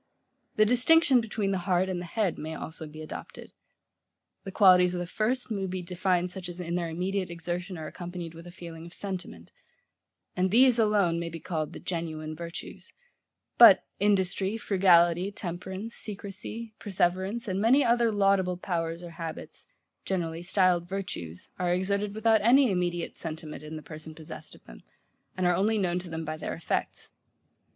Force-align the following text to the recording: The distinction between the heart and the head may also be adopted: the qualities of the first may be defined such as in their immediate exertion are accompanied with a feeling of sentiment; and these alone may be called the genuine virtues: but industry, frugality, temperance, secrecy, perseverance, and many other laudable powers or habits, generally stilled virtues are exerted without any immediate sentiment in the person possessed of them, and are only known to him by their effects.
The 0.55 0.65
distinction 0.65 1.21
between 1.21 1.51
the 1.51 1.59
heart 1.69 1.87
and 1.87 2.01
the 2.01 2.05
head 2.05 2.39
may 2.39 2.55
also 2.55 2.87
be 2.87 3.03
adopted: 3.03 3.53
the 4.43 4.51
qualities 4.51 4.95
of 4.95 4.99
the 4.99 5.05
first 5.05 5.51
may 5.51 5.67
be 5.67 5.83
defined 5.83 6.31
such 6.31 6.49
as 6.49 6.59
in 6.59 6.73
their 6.73 6.89
immediate 6.89 7.29
exertion 7.29 7.77
are 7.77 7.85
accompanied 7.85 8.33
with 8.33 8.47
a 8.47 8.51
feeling 8.51 8.87
of 8.87 8.95
sentiment; 8.95 9.51
and 10.35 10.49
these 10.49 10.79
alone 10.79 11.19
may 11.19 11.29
be 11.29 11.39
called 11.39 11.71
the 11.71 11.79
genuine 11.79 12.35
virtues: 12.35 12.93
but 13.59 13.85
industry, 13.99 14.57
frugality, 14.57 15.31
temperance, 15.31 15.93
secrecy, 15.93 16.73
perseverance, 16.79 17.47
and 17.47 17.61
many 17.61 17.85
other 17.85 18.11
laudable 18.11 18.57
powers 18.57 19.03
or 19.03 19.11
habits, 19.11 19.67
generally 20.03 20.41
stilled 20.41 20.89
virtues 20.89 21.51
are 21.59 21.71
exerted 21.71 22.15
without 22.15 22.41
any 22.41 22.71
immediate 22.71 23.15
sentiment 23.17 23.61
in 23.61 23.75
the 23.75 23.83
person 23.83 24.15
possessed 24.15 24.55
of 24.55 24.63
them, 24.63 24.81
and 25.37 25.45
are 25.45 25.55
only 25.55 25.77
known 25.77 25.99
to 25.99 26.09
him 26.09 26.25
by 26.25 26.37
their 26.37 26.55
effects. 26.55 27.11